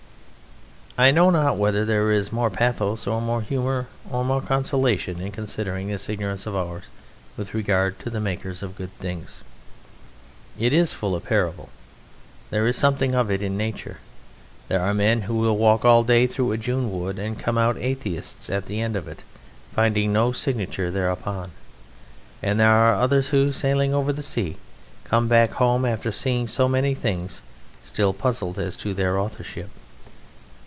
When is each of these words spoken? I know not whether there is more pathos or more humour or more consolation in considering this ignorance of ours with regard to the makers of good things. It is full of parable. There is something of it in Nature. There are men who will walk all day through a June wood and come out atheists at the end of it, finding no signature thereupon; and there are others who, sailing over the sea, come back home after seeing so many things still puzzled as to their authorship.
I 0.97 1.09
know 1.09 1.31
not 1.31 1.57
whether 1.57 1.83
there 1.83 2.11
is 2.11 2.33
more 2.33 2.51
pathos 2.51 3.07
or 3.07 3.19
more 3.21 3.41
humour 3.41 3.87
or 4.07 4.23
more 4.23 4.41
consolation 4.41 5.19
in 5.19 5.31
considering 5.31 5.87
this 5.87 6.09
ignorance 6.09 6.45
of 6.45 6.55
ours 6.55 6.83
with 7.37 7.55
regard 7.55 7.97
to 8.01 8.11
the 8.11 8.19
makers 8.19 8.61
of 8.61 8.75
good 8.75 8.95
things. 8.99 9.41
It 10.59 10.73
is 10.73 10.91
full 10.93 11.15
of 11.15 11.23
parable. 11.23 11.69
There 12.51 12.67
is 12.67 12.77
something 12.77 13.15
of 13.15 13.31
it 13.31 13.41
in 13.41 13.57
Nature. 13.57 13.97
There 14.67 14.81
are 14.81 14.93
men 14.93 15.23
who 15.23 15.35
will 15.35 15.57
walk 15.57 15.83
all 15.85 16.03
day 16.03 16.27
through 16.27 16.51
a 16.51 16.57
June 16.57 16.91
wood 16.91 17.17
and 17.17 17.39
come 17.39 17.57
out 17.57 17.77
atheists 17.77 18.47
at 18.51 18.67
the 18.67 18.79
end 18.79 18.95
of 18.95 19.07
it, 19.07 19.23
finding 19.73 20.13
no 20.13 20.31
signature 20.33 20.91
thereupon; 20.91 21.51
and 22.43 22.59
there 22.59 22.69
are 22.69 22.95
others 22.95 23.29
who, 23.29 23.51
sailing 23.51 23.91
over 23.93 24.13
the 24.13 24.21
sea, 24.21 24.57
come 25.03 25.27
back 25.27 25.51
home 25.53 25.83
after 25.83 26.11
seeing 26.11 26.47
so 26.47 26.67
many 26.67 26.93
things 26.93 27.41
still 27.81 28.13
puzzled 28.13 28.59
as 28.59 28.75
to 28.75 28.93
their 28.93 29.17
authorship. 29.17 29.69